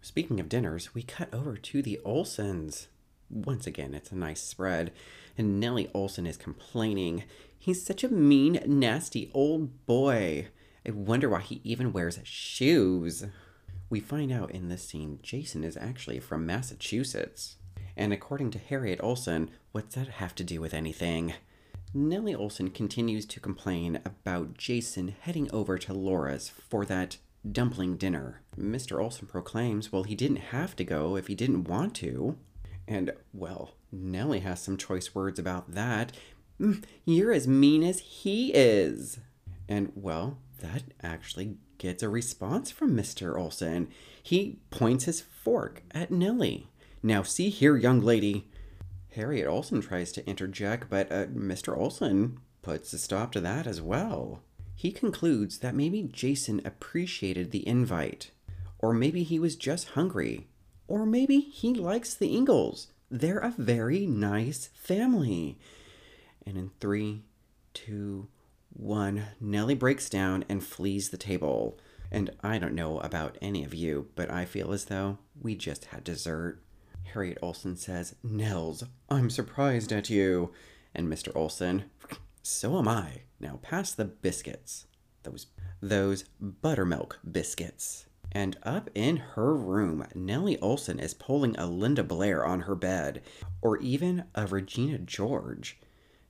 [0.00, 2.86] Speaking of dinners, we cut over to the Olesons.
[3.30, 4.92] Once again, it's a nice spread,
[5.38, 7.24] and Nellie Oleson is complaining.
[7.58, 10.48] He's such a mean, nasty old boy.
[10.86, 13.24] I wonder why he even wears shoes.
[13.88, 17.56] We find out in this scene Jason is actually from Massachusetts.
[17.96, 21.34] And according to Harriet Oleson, what's that have to do with anything?
[21.94, 27.18] Nellie Oleson continues to complain about Jason heading over to Laura's for that
[27.50, 28.40] dumpling dinner.
[28.58, 28.98] Mr.
[28.98, 32.38] Oleson proclaims, well, he didn't have to go if he didn't want to.
[32.88, 36.12] And, well, Nellie has some choice words about that.
[36.60, 39.18] Mm, you're as mean as he is.
[39.68, 43.36] And, well, that actually gets a response from Mr.
[43.36, 43.88] Oleson.
[44.22, 46.68] He points his fork at Nellie.
[47.02, 48.48] Now, see here, young lady.
[49.14, 51.76] Harriet Oleson tries to interject, but uh, Mr.
[51.76, 54.40] Oleson puts a stop to that as well.
[54.74, 58.30] He concludes that maybe Jason appreciated the invite,
[58.78, 60.48] or maybe he was just hungry,
[60.88, 62.88] or maybe he likes the Ingalls.
[63.10, 65.58] They're a very nice family.
[66.46, 67.22] And in three,
[67.74, 68.28] two,
[68.72, 71.78] one, Nellie breaks down and flees the table.
[72.10, 75.86] And I don't know about any of you, but I feel as though we just
[75.86, 76.62] had dessert.
[77.04, 80.52] Harriet Oleson says, Nels, I'm surprised at you.
[80.94, 81.32] And Mr.
[81.34, 81.84] Oleson,
[82.42, 83.22] so am I.
[83.40, 84.86] Now pass the biscuits.
[85.22, 85.46] Those
[85.80, 88.06] those buttermilk biscuits.
[88.30, 93.20] And up in her room, Nellie Oleson is pulling a Linda Blair on her bed,
[93.60, 95.78] or even a Regina George.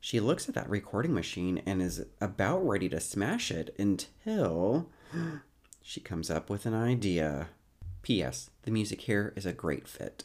[0.00, 4.90] She looks at that recording machine and is about ready to smash it until
[5.82, 7.50] she comes up with an idea.
[8.02, 8.50] P.S.
[8.62, 10.24] The music here is a great fit.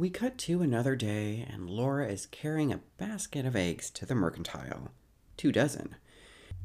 [0.00, 4.14] We cut to another day, and Laura is carrying a basket of eggs to the
[4.14, 4.92] mercantile.
[5.36, 5.94] Two dozen.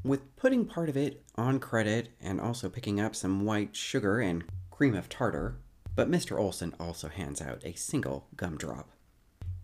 [0.05, 4.45] With putting part of it on credit and also picking up some white sugar and
[4.71, 5.57] cream of tartar,
[5.97, 6.39] but Mr.
[6.39, 8.89] Oleson also hands out a single gumdrop.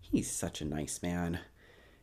[0.02, 1.38] He's such a nice man.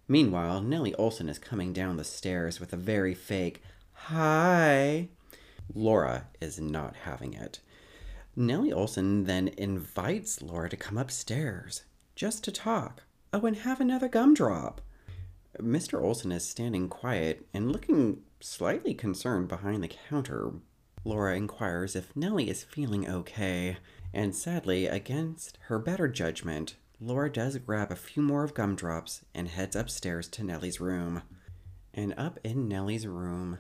[0.08, 3.62] Meanwhile, Nellie Oleson is coming down the stairs with a very fake,
[3.94, 5.10] Hi.
[5.72, 7.60] Laura is not having it.
[8.40, 11.84] Nellie Oleson then invites Laura to come upstairs
[12.16, 13.04] just to talk.
[13.34, 14.80] Oh, and have another gumdrop.
[15.60, 16.02] Mr.
[16.02, 20.54] Oleson is standing quiet and looking slightly concerned behind the counter.
[21.04, 23.76] Laura inquires if Nellie is feeling okay,
[24.14, 29.50] and sadly, against her better judgment, Laura does grab a few more of gumdrops and
[29.50, 31.24] heads upstairs to Nellie's room.
[31.94, 33.58] And up in Nellie's room,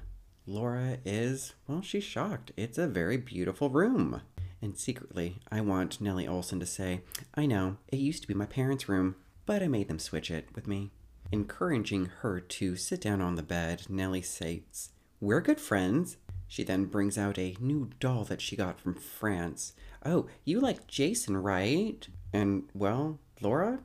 [0.47, 2.53] Laura is, well, she's shocked.
[2.55, 4.21] It's a very beautiful room.
[4.61, 7.01] And secretly, I want Nellie Oleson to say,
[7.33, 10.49] I know, it used to be my parents' room, but I made them switch it
[10.53, 10.91] with me.
[11.31, 14.89] Encouraging her to sit down on the bed, Nellie says,
[15.21, 16.17] We're good friends.
[16.47, 19.73] She then brings out a new doll that she got from France.
[20.03, 22.07] Oh, you like Jason, right?
[22.33, 23.79] And, well, Laura,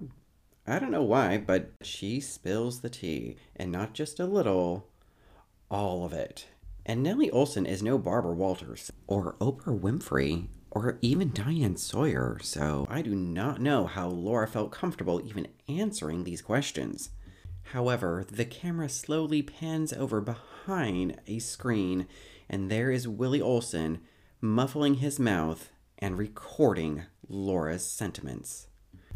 [0.66, 4.88] I don't know why, but she spills the tea, and not just a little,
[5.70, 6.46] all of it.
[6.86, 12.86] And Nellie Olson is no Barbara Walters, or Oprah Winfrey, or even Diane Sawyer, so
[12.90, 17.10] I do not know how Laura felt comfortable even answering these questions.
[17.72, 22.06] However, the camera slowly pans over behind a screen,
[22.50, 24.00] and there is Willie Oleson
[24.40, 28.66] muffling his mouth and recording Laura's sentiments.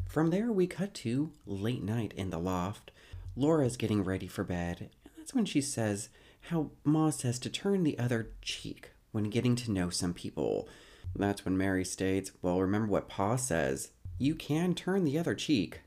[0.09, 2.93] From there, we cut to late night in the loft.
[3.37, 6.09] Laura's getting ready for bed, and that's when she says
[6.43, 10.69] how Ma says to turn the other cheek when getting to know some people.
[11.15, 13.91] That's when Mary states, Well, remember what Pa says.
[14.19, 15.81] You can turn the other cheek,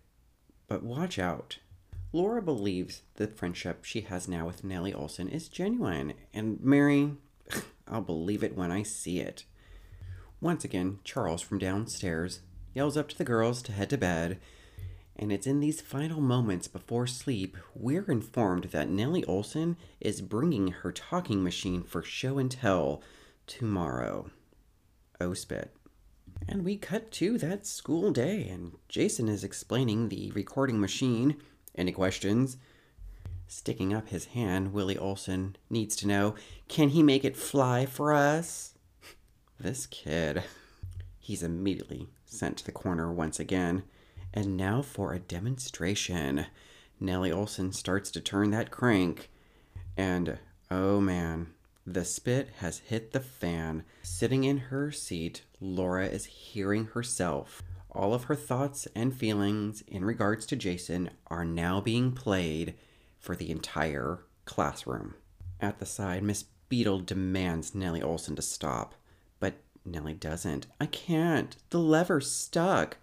[0.68, 1.60] but watch out.
[2.14, 7.12] Laura believes the friendship she has now with Nellie Oleson is genuine, and Mary,
[7.88, 9.46] I'll believe it when I see it.
[10.42, 12.42] Once again, Charles from downstairs
[12.74, 14.40] yells up to the girls to head to bed,
[15.16, 20.70] and it's in these final moments before sleep we're informed that Nellie Oleson is bringing
[20.70, 23.02] her talking machine for show and tell
[23.46, 24.32] tomorrow.
[25.34, 25.74] Spit.
[26.48, 31.38] And we cut to that school day, and Jason is explaining the recording machine.
[31.76, 32.58] Any questions?
[33.48, 36.36] Sticking up his hand, Willie Oleson needs to know
[36.68, 38.74] can he make it fly for us?
[39.60, 40.44] This kid.
[41.20, 43.84] He's immediately sent to the corner once again.
[44.34, 46.48] And now for a demonstration.
[47.00, 49.30] Nellie Oleson starts to turn that crank.
[49.96, 50.40] And
[50.72, 51.54] oh man,
[51.86, 53.84] the spit has hit the fan.
[54.04, 57.64] Sitting in her seat, Laura is hearing herself.
[57.90, 62.76] All of her thoughts and feelings in regards to Jason are now being played
[63.20, 65.16] for the entire classroom.
[65.60, 68.96] At the side, Miss Beadle demands Nellie Oleson to stop.
[69.40, 70.68] But Nellie doesn't.
[70.80, 71.56] I can't.
[71.70, 72.98] The lever's stuck.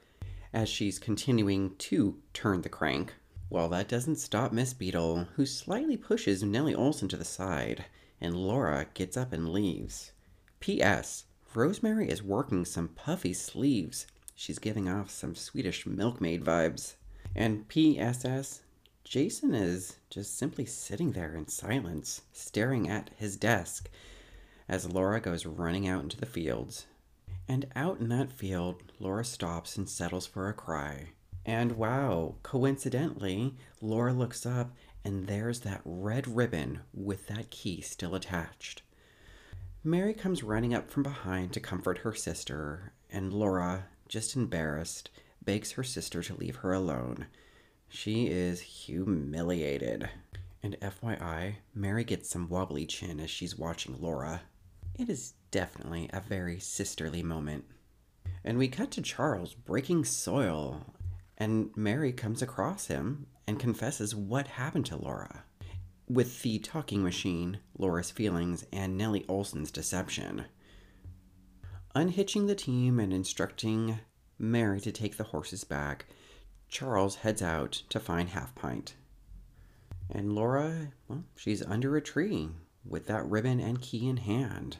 [0.52, 3.14] As she's continuing to turn the crank.
[3.50, 7.84] Well, that doesn't stop Miss Beadle, who slightly pushes Nellie Oleson to the side,
[8.20, 10.12] and Laura gets up and leaves.
[10.60, 11.24] P.S.
[11.54, 14.06] Rosemary is working some puffy sleeves.
[14.34, 16.94] She's giving off some Swedish milkmaid vibes.
[17.34, 18.62] And P.S.S.
[19.04, 23.88] Jason is just simply sitting there in silence, staring at his desk
[24.68, 26.86] as Laura goes running out into the fields.
[27.48, 31.08] And out in that field, Laura stops and settles for a cry.
[31.46, 34.76] And wow, coincidentally, Laura looks up
[35.08, 38.82] and there's that red ribbon with that key still attached.
[39.82, 45.08] Mary comes running up from behind to comfort her sister, and Laura, just embarrassed,
[45.42, 47.24] begs her sister to leave her alone.
[47.88, 50.10] She is humiliated.
[50.62, 54.42] And FYI, Mary gets some wobbly chin as she's watching Laura.
[54.94, 57.64] It is definitely a very sisterly moment.
[58.44, 60.84] And we cut to Charles breaking soil,
[61.38, 65.42] and Mary comes across him and confesses what happened to Laura.
[66.08, 70.44] With the talking machine, Laura's feelings, and Nellie Oleson's deception.
[71.94, 73.98] Unhitching the team and instructing
[74.38, 76.06] Mary to take the horses back,
[76.68, 78.94] Charles heads out to find Half Pint.
[80.10, 82.50] And Laura, well, she's under a tree
[82.84, 84.78] with that ribbon and key in hand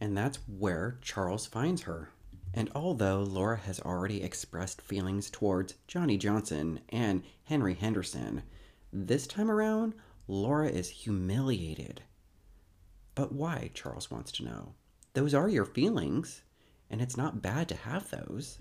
[0.00, 2.08] and that's where Charles finds her.
[2.52, 8.42] And although Laura has already expressed feelings towards Johnny Johnson and Henry Henderson,
[8.92, 9.94] this time around,
[10.26, 12.02] Laura is humiliated.
[13.14, 14.74] But why, Charles wants to know.
[15.14, 16.42] Those are your feelings,
[16.88, 18.58] and it's not bad to have those.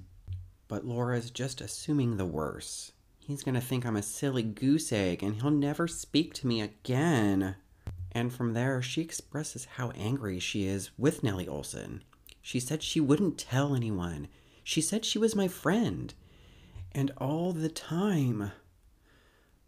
[0.67, 2.93] But Laura's just assuming the worst.
[3.17, 7.55] He's gonna think I'm a silly goose egg and he'll never speak to me again.
[8.11, 12.01] And from there, she expresses how angry she is with Nellie Oleson.
[12.49, 14.27] She said she wouldn't tell anyone.
[14.63, 16.11] She said she was my friend.
[16.91, 18.53] And all the time.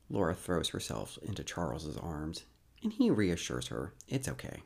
[0.10, 2.46] Laura throws herself into Charles's arms,
[2.82, 4.64] and he reassures her it's okay.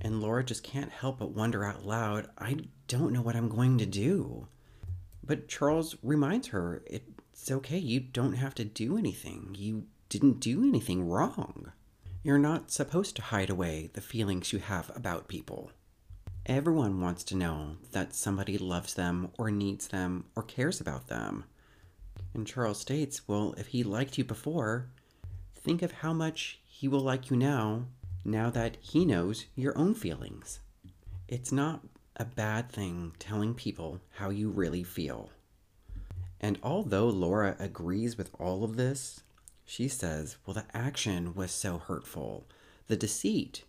[0.00, 2.56] And Laura just can't help but wonder out loud, I
[2.88, 4.48] don't know what I'm going to do.
[5.22, 9.54] But Charles reminds her it's okay, you don't have to do anything.
[9.56, 11.70] You didn't do anything wrong.
[12.24, 15.70] You're not supposed to hide away the feelings you have about people.
[16.46, 21.44] Everyone wants to know that somebody loves them or needs them or cares about them.
[22.34, 24.90] And Charles states, well, if he liked you before,
[25.54, 27.86] think of how much he will like you now,
[28.26, 30.60] now that he knows your own feelings.
[31.28, 31.80] It's not
[32.16, 35.30] a bad thing telling people how you really feel.
[36.42, 39.22] And although Laura agrees with all of this,
[39.64, 42.46] she says, Well, the action was so hurtful,
[42.86, 43.64] the deceit.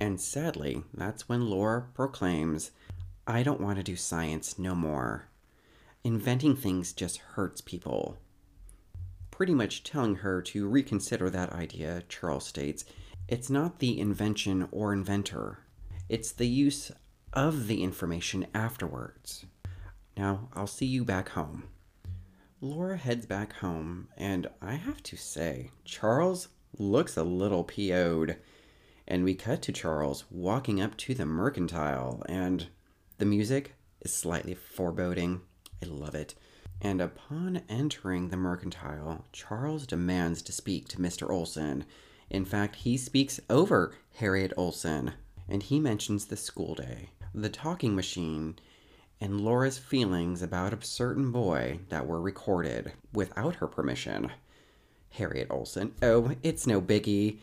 [0.00, 2.70] And sadly, that's when Laura proclaims,
[3.26, 5.28] I don't want to do science no more.
[6.02, 8.18] Inventing things just hurts people.
[9.30, 12.86] Pretty much telling her to reconsider that idea, Charles states,
[13.28, 15.60] it's not the invention or inventor,
[16.08, 16.90] it's the use
[17.34, 19.44] of the information afterwards.
[20.16, 21.64] Now, I'll see you back home.
[22.62, 28.36] Laura heads back home, and I have to say, Charles looks a little PO'd.
[29.10, 32.68] And we cut to Charles walking up to the mercantile, and
[33.18, 35.40] the music is slightly foreboding.
[35.82, 36.36] I love it.
[36.80, 41.28] And upon entering the mercantile, Charles demands to speak to Mr.
[41.28, 41.86] Oleson.
[42.30, 45.14] In fact, he speaks over Harriet Oleson,
[45.48, 48.60] and he mentions the school day, the talking machine,
[49.20, 54.30] and Laura's feelings about a certain boy that were recorded without her permission.
[55.10, 57.40] Harriet Oleson, oh, it's no biggie.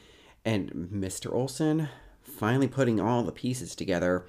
[0.47, 1.29] And Mr.
[1.29, 1.89] Oleson,
[2.21, 4.27] finally putting all the pieces together,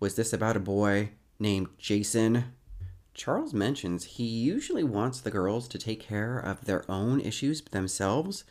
[0.00, 2.56] was this about a boy named Jason?
[3.14, 8.42] Charles mentions he usually wants the girls to take care of their own issues themselves,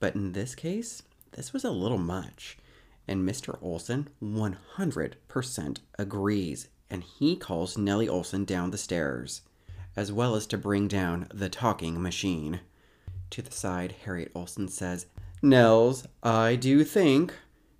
[0.00, 2.58] but in this case, this was a little much.
[3.06, 3.56] And Mr.
[3.62, 9.42] Oleson 100% agrees and he calls Nellie Oleson down the stairs,
[9.94, 12.62] as well as to bring down the talking machine.
[13.30, 15.06] To the side, Harriet Oleson says,
[15.44, 17.34] Nels, I do think.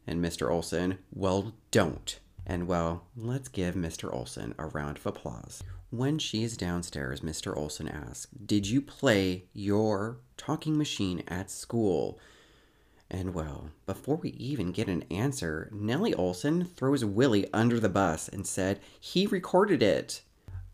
[0.07, 0.49] And Mr.
[0.49, 2.21] Oleson, well, don't.
[2.47, 4.13] And well, let's give Mr.
[4.13, 5.63] Oleson a round of applause.
[5.89, 7.57] When she's downstairs, Mr.
[7.57, 12.19] Oleson asks, Did you play your talking machine at school?
[13.11, 18.29] And well, before we even get an answer, Nellie Oleson throws Willie under the bus
[18.29, 20.21] and said he recorded it.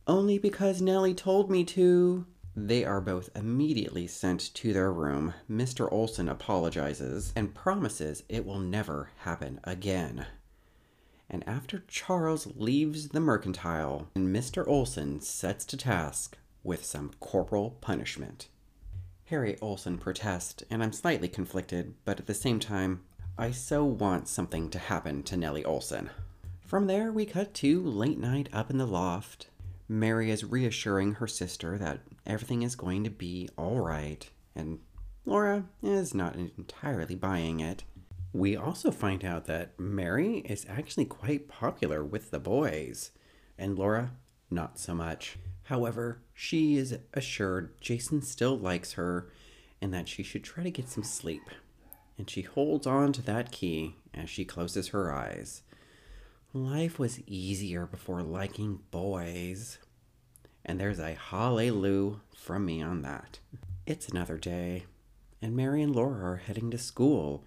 [0.09, 2.27] Only because Nellie told me to.
[2.67, 5.33] They are both immediately sent to their room.
[5.51, 5.91] Mr.
[5.91, 10.27] Oleson apologizes and promises it will never happen again.
[11.31, 14.69] And after Charles leaves the mercantile, and Mr.
[14.69, 18.49] Oleson sets to task with some corporal punishment.
[19.25, 23.01] Harry Oleson protests, and I'm slightly conflicted, but at the same time,
[23.39, 26.11] I so want something to happen to Nellie Oleson.
[26.61, 29.50] From there, we cut to late night up in the loft.
[29.91, 34.79] Mary is reassuring her sister that everything is going to be all right, and
[35.25, 37.83] Laura is not entirely buying it.
[38.33, 43.11] We also find out that Mary is actually quite popular with the boys,
[43.59, 44.13] and Laura,
[44.49, 45.39] not so much.
[45.65, 49.33] However, she is assured Jason still likes her
[49.83, 51.51] and that she should try to get some sleep.
[52.17, 55.63] And she holds on to that key as she closes her eyes.
[56.53, 59.79] Life was easier before liking boys.
[60.65, 63.39] And there's a hallelujah from me on that.
[63.87, 64.87] It's another day,
[65.41, 67.45] and Mary and Laura are heading to school,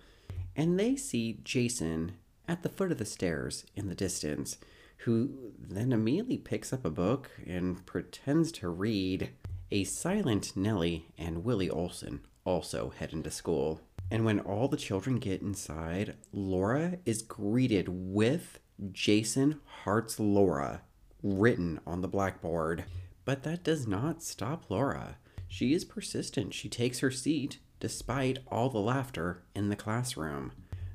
[0.55, 2.13] and they see Jason
[2.47, 4.57] at the foot of the stairs in the distance
[4.99, 9.31] who then immediately picks up a book and pretends to read.
[9.69, 13.81] A silent Nellie and Willie Oleson also head into school.
[14.09, 18.59] And when all the children get inside, Laura is greeted with
[18.91, 20.81] Jason hearts Laura
[21.21, 22.85] written on the blackboard.
[23.25, 25.17] But that does not stop Laura.
[25.47, 26.53] She is persistent.
[26.53, 30.51] She takes her seat despite all the laughter in the classroom.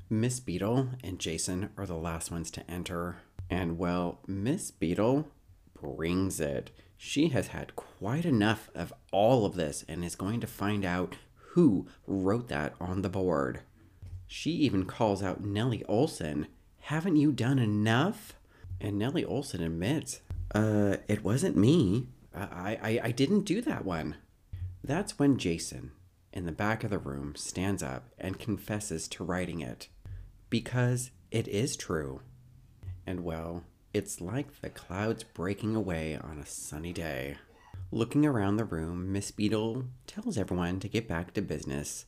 [0.09, 3.17] Miss Beadle and Jason are the last ones to enter.
[3.49, 5.27] And well, Miss Beadle
[5.79, 6.71] brings it.
[6.97, 11.15] She has had quite enough of all of this and is going to find out
[11.53, 13.61] who wrote that on the board.
[14.27, 16.47] She even calls out Nellie Oleson.
[16.89, 18.33] Haven't you done enough?
[18.81, 20.21] And Nellie Oleson admits,
[20.55, 22.07] uh, it wasn't me.
[22.33, 24.15] I, I, I didn't do that one.
[24.83, 25.91] That's when Jason,
[26.33, 29.87] in the back of the room, stands up and confesses to writing it.
[30.49, 32.21] Because it is true.
[33.05, 37.37] And well, it's like the clouds breaking away on a sunny day.
[37.91, 42.05] Looking around the room, Miss Beadle tells everyone to get back to business,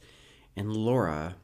[0.55, 1.35] and Laura,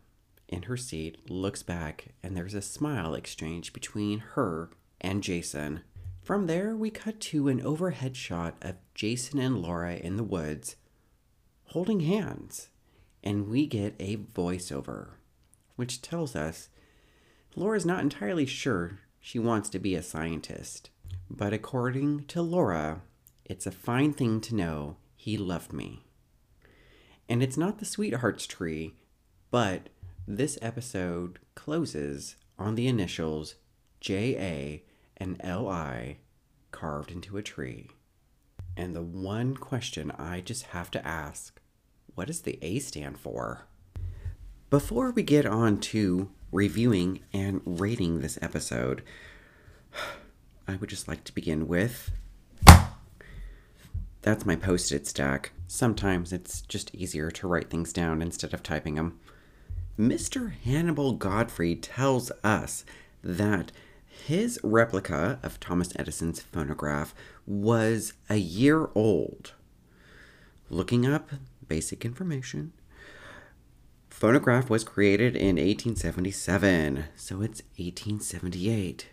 [0.47, 4.69] in her seat, looks back, and there's a smile exchange between her
[5.01, 5.81] and Jason.
[6.21, 10.75] From there, we cut to an overhead shot of Jason and Laura in the woods,
[11.65, 12.69] holding hands,
[13.23, 15.09] and we get a voiceover,
[15.75, 16.69] which tells us
[17.55, 20.89] Laura's not entirely sure she wants to be a scientist.
[21.29, 23.01] But according to Laura,
[23.45, 26.03] it's a fine thing to know he loved me.
[27.27, 28.95] And it's not the sweetheart's tree,
[29.51, 29.89] but
[30.27, 33.55] this episode closes on the initials
[34.01, 34.79] JA
[35.15, 36.17] and LI
[36.71, 37.91] carved into a tree.
[38.75, 41.59] And the one question I just have to ask
[42.13, 43.67] what does the A stand for?
[44.69, 49.03] Before we get on to reviewing and rating this episode,
[50.67, 52.11] I would just like to begin with.
[54.23, 55.53] That's my post it stack.
[55.67, 59.19] Sometimes it's just easier to write things down instead of typing them.
[59.99, 60.51] Mr.
[60.51, 62.85] Hannibal Godfrey tells us
[63.23, 63.71] that
[64.05, 69.53] his replica of Thomas Edison's phonograph was a year old.
[70.69, 71.31] Looking up
[71.67, 72.73] basic information,
[74.17, 79.09] Phonograph was created in 1877, so it's 1878.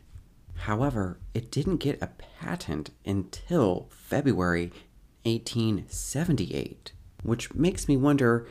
[0.61, 4.73] However, it didn't get a patent until February
[5.25, 8.47] 1878, which makes me wonder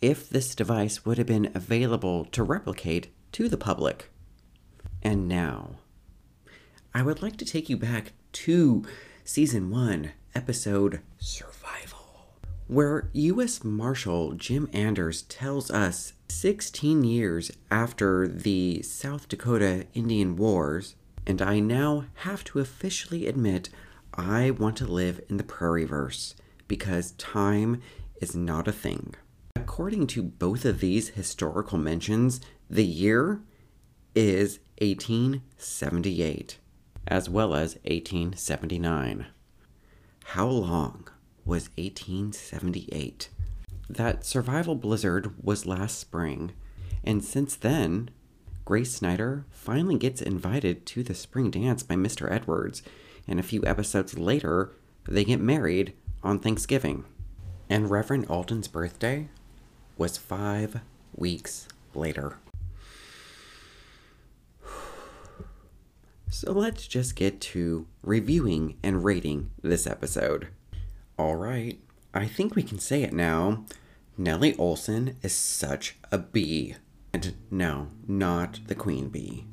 [0.00, 4.10] if this device would have been available to replicate to the public.
[5.02, 5.76] And now,
[6.94, 8.84] I would like to take you back to
[9.24, 12.00] season 1, episode Survival
[12.70, 13.64] where U.S.
[13.64, 20.94] Marshal Jim Anders tells us 16 years after the South Dakota Indian Wars,
[21.26, 23.70] and I now have to officially admit
[24.14, 26.36] I want to live in the prairie verse
[26.68, 27.82] because time
[28.20, 29.16] is not a thing.
[29.56, 33.40] According to both of these historical mentions, the year
[34.14, 36.58] is 1878,
[37.06, 39.26] as well as 1879.
[40.24, 41.08] How long?
[41.44, 43.30] was 1878.
[43.88, 46.52] that Survival Blizzard was last spring,
[47.02, 48.10] and since then,
[48.64, 52.30] Grace Snider finally gets invited to the spring dance by Mr.
[52.30, 52.82] Edwards,
[53.26, 54.72] and a few episodes later,
[55.08, 57.04] they get married on Thanksgiving.
[57.68, 59.28] And Reverend Alden's birthday
[60.00, 60.80] was five
[61.14, 62.38] weeks later.
[66.32, 70.46] So let's just get to reviewing and rating this episode.
[71.18, 71.80] All right,
[72.14, 73.64] I think we can say it now.
[74.16, 76.76] Nellie Oleson is such a bee.
[77.12, 79.44] And no, not the queen bee.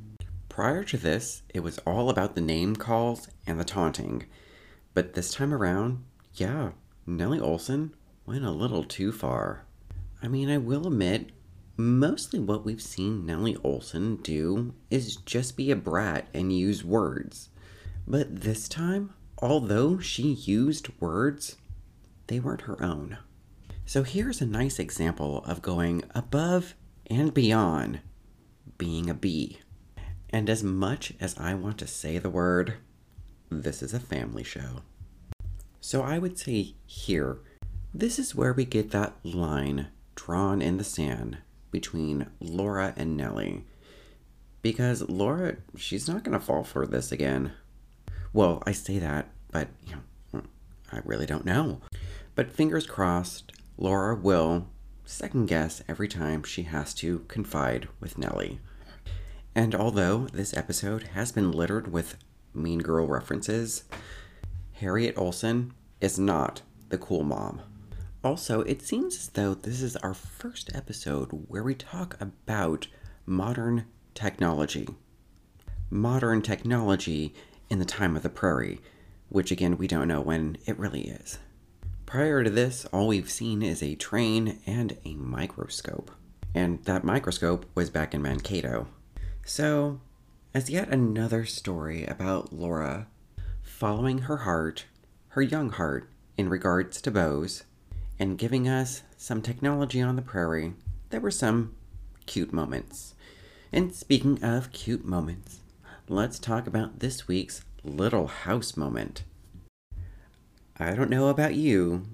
[0.50, 4.26] Prior to this, it was all about the name calls and the taunting.
[4.94, 6.74] But this time around, yeah,
[7.08, 7.90] Nellie Oleson
[8.28, 9.67] went a little too far.
[10.22, 11.32] I mean, I will admit,
[11.78, 17.50] mostly what we've seen Nellie Oleson do is just be a brat and use words.
[18.08, 21.58] But this time, although she used words,
[22.28, 23.18] they weren't her own.
[23.86, 26.74] So here's a nice example of going above
[27.06, 28.02] and beyond
[28.78, 29.60] being a bee.
[30.30, 32.74] And as much as I want to say the word,
[33.50, 34.82] this is a family show.
[35.80, 37.38] So I would say here,
[37.94, 39.88] this is where we get that line
[40.18, 41.38] drawn in the sand
[41.72, 43.64] between Laura and Nellie.
[44.62, 47.54] Because Laura, she's not going to fall for this again.
[48.34, 49.96] Well, I say that, but you
[50.34, 50.42] know,
[50.92, 51.82] I really don't know.
[52.36, 54.68] But fingers crossed, Laura will
[55.06, 58.60] second guess every time she has to confide with Nellie.
[59.56, 62.18] And although this episode has been littered with
[62.54, 63.86] Mean Girl references,
[64.74, 67.62] Harriet Oleson is not the cool mom.
[68.24, 72.88] Also, it seems as though this is our first episode where we talk about
[73.26, 74.88] modern technology.
[75.90, 77.34] Modern technology
[77.70, 78.82] in the time of the prairie,
[79.30, 81.40] which again, we don't know when it really is.
[82.06, 86.10] Prior to this, all we've seen is a train and a microscope.
[86.56, 88.88] And that microscope was back in Mankato.
[89.46, 90.00] So,
[90.54, 93.08] as yet another story about Laura
[93.62, 94.86] following her heart,
[95.30, 97.64] her young heart, in regards to bows,
[98.20, 100.74] and giving us some technology on the prairie,
[101.10, 101.76] there were some
[102.26, 103.16] cute moments.
[103.72, 105.60] And speaking of cute moments,
[106.08, 109.24] let's talk about this week's Little House moment.
[110.80, 112.06] I don't know about you,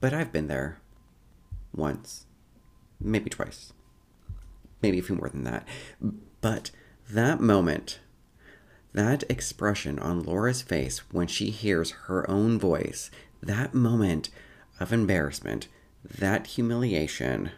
[0.00, 0.80] but I've been there.
[1.74, 2.26] Once.
[3.00, 3.72] Maybe twice.
[4.82, 5.66] Maybe a few more than that.
[6.40, 6.70] But
[7.10, 8.00] that moment,
[8.92, 13.10] that expression on Laura's face when she hears her own voice,
[13.42, 14.30] that moment
[14.80, 15.68] of embarrassment,
[16.04, 17.50] that humiliation.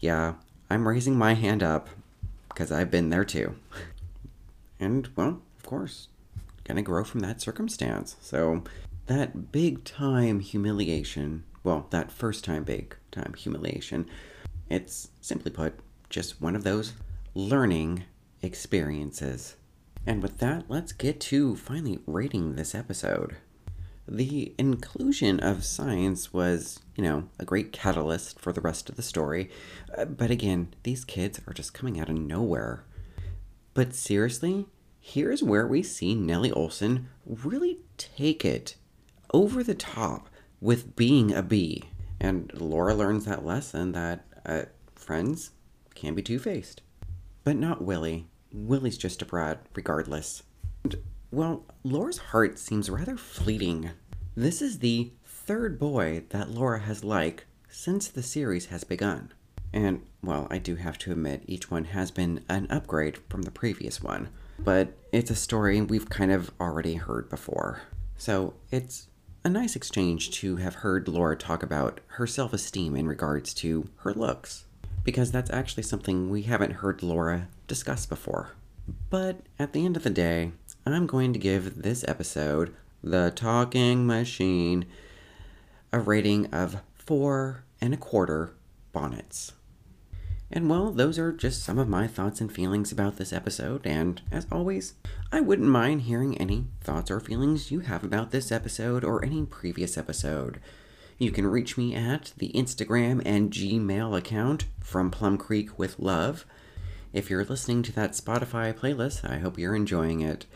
[0.00, 0.34] Yeah,
[0.68, 1.88] I'm raising my hand up
[2.48, 3.56] because I've been there too.
[4.78, 6.08] And, well, of course,
[6.64, 8.16] gonna grow from that circumstance.
[8.20, 8.64] So,
[9.06, 14.06] that big time humiliation, well, that first time big time humiliation,
[14.68, 15.74] it's simply put
[16.08, 16.94] just one of those
[17.34, 18.04] learning
[18.40, 19.56] experiences.
[20.06, 23.36] And with that, let's get to finally rating this episode.
[24.08, 29.02] The inclusion of science was, you know, a great catalyst for the rest of the
[29.02, 29.50] story.
[29.96, 32.84] Uh, but again, these kids are just coming out of nowhere.
[33.72, 34.66] But seriously,
[35.00, 38.76] here's where we see Nellie Oleson really take it
[39.32, 40.28] over the top
[40.60, 41.84] with being a bee.
[42.20, 44.62] And Laura learns that lesson that uh,
[44.94, 45.52] friends
[45.94, 46.82] can be two faced.
[47.44, 48.26] But not Willie.
[48.52, 50.42] Willie's just a brat, regardless.
[50.82, 50.96] And,
[51.30, 53.90] well, Laura's heart seems rather fleeting.
[54.36, 59.32] This is the third boy that Laura has liked since the series has begun.
[59.72, 63.50] And, well, I do have to admit, each one has been an upgrade from the
[63.50, 64.28] previous one.
[64.58, 67.82] But it's a story we've kind of already heard before.
[68.16, 69.06] So it's
[69.44, 73.88] a nice exchange to have heard Laura talk about her self esteem in regards to
[73.98, 74.66] her looks,
[75.04, 78.50] because that's actually something we haven't heard Laura discuss before.
[79.08, 80.52] But at the end of the day,
[80.86, 84.86] I'm going to give this episode, The Talking Machine,
[85.92, 88.54] a rating of four and a quarter
[88.92, 89.52] bonnets.
[90.52, 94.20] And well, those are just some of my thoughts and feelings about this episode, and
[94.32, 94.94] as always,
[95.30, 99.46] I wouldn't mind hearing any thoughts or feelings you have about this episode or any
[99.46, 100.60] previous episode.
[101.18, 106.44] You can reach me at the Instagram and Gmail account from Plum Creek with Love.
[107.12, 110.46] If you're listening to that Spotify playlist, I hope you're enjoying it.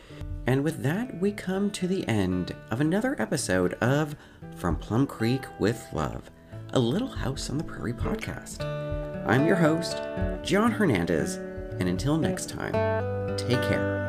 [0.47, 4.15] And with that, we come to the end of another episode of
[4.55, 6.31] From Plum Creek with Love,
[6.73, 8.65] a Little House on the Prairie podcast.
[9.27, 10.01] I'm your host,
[10.45, 11.37] John Hernandez,
[11.81, 14.05] and until next time, take care.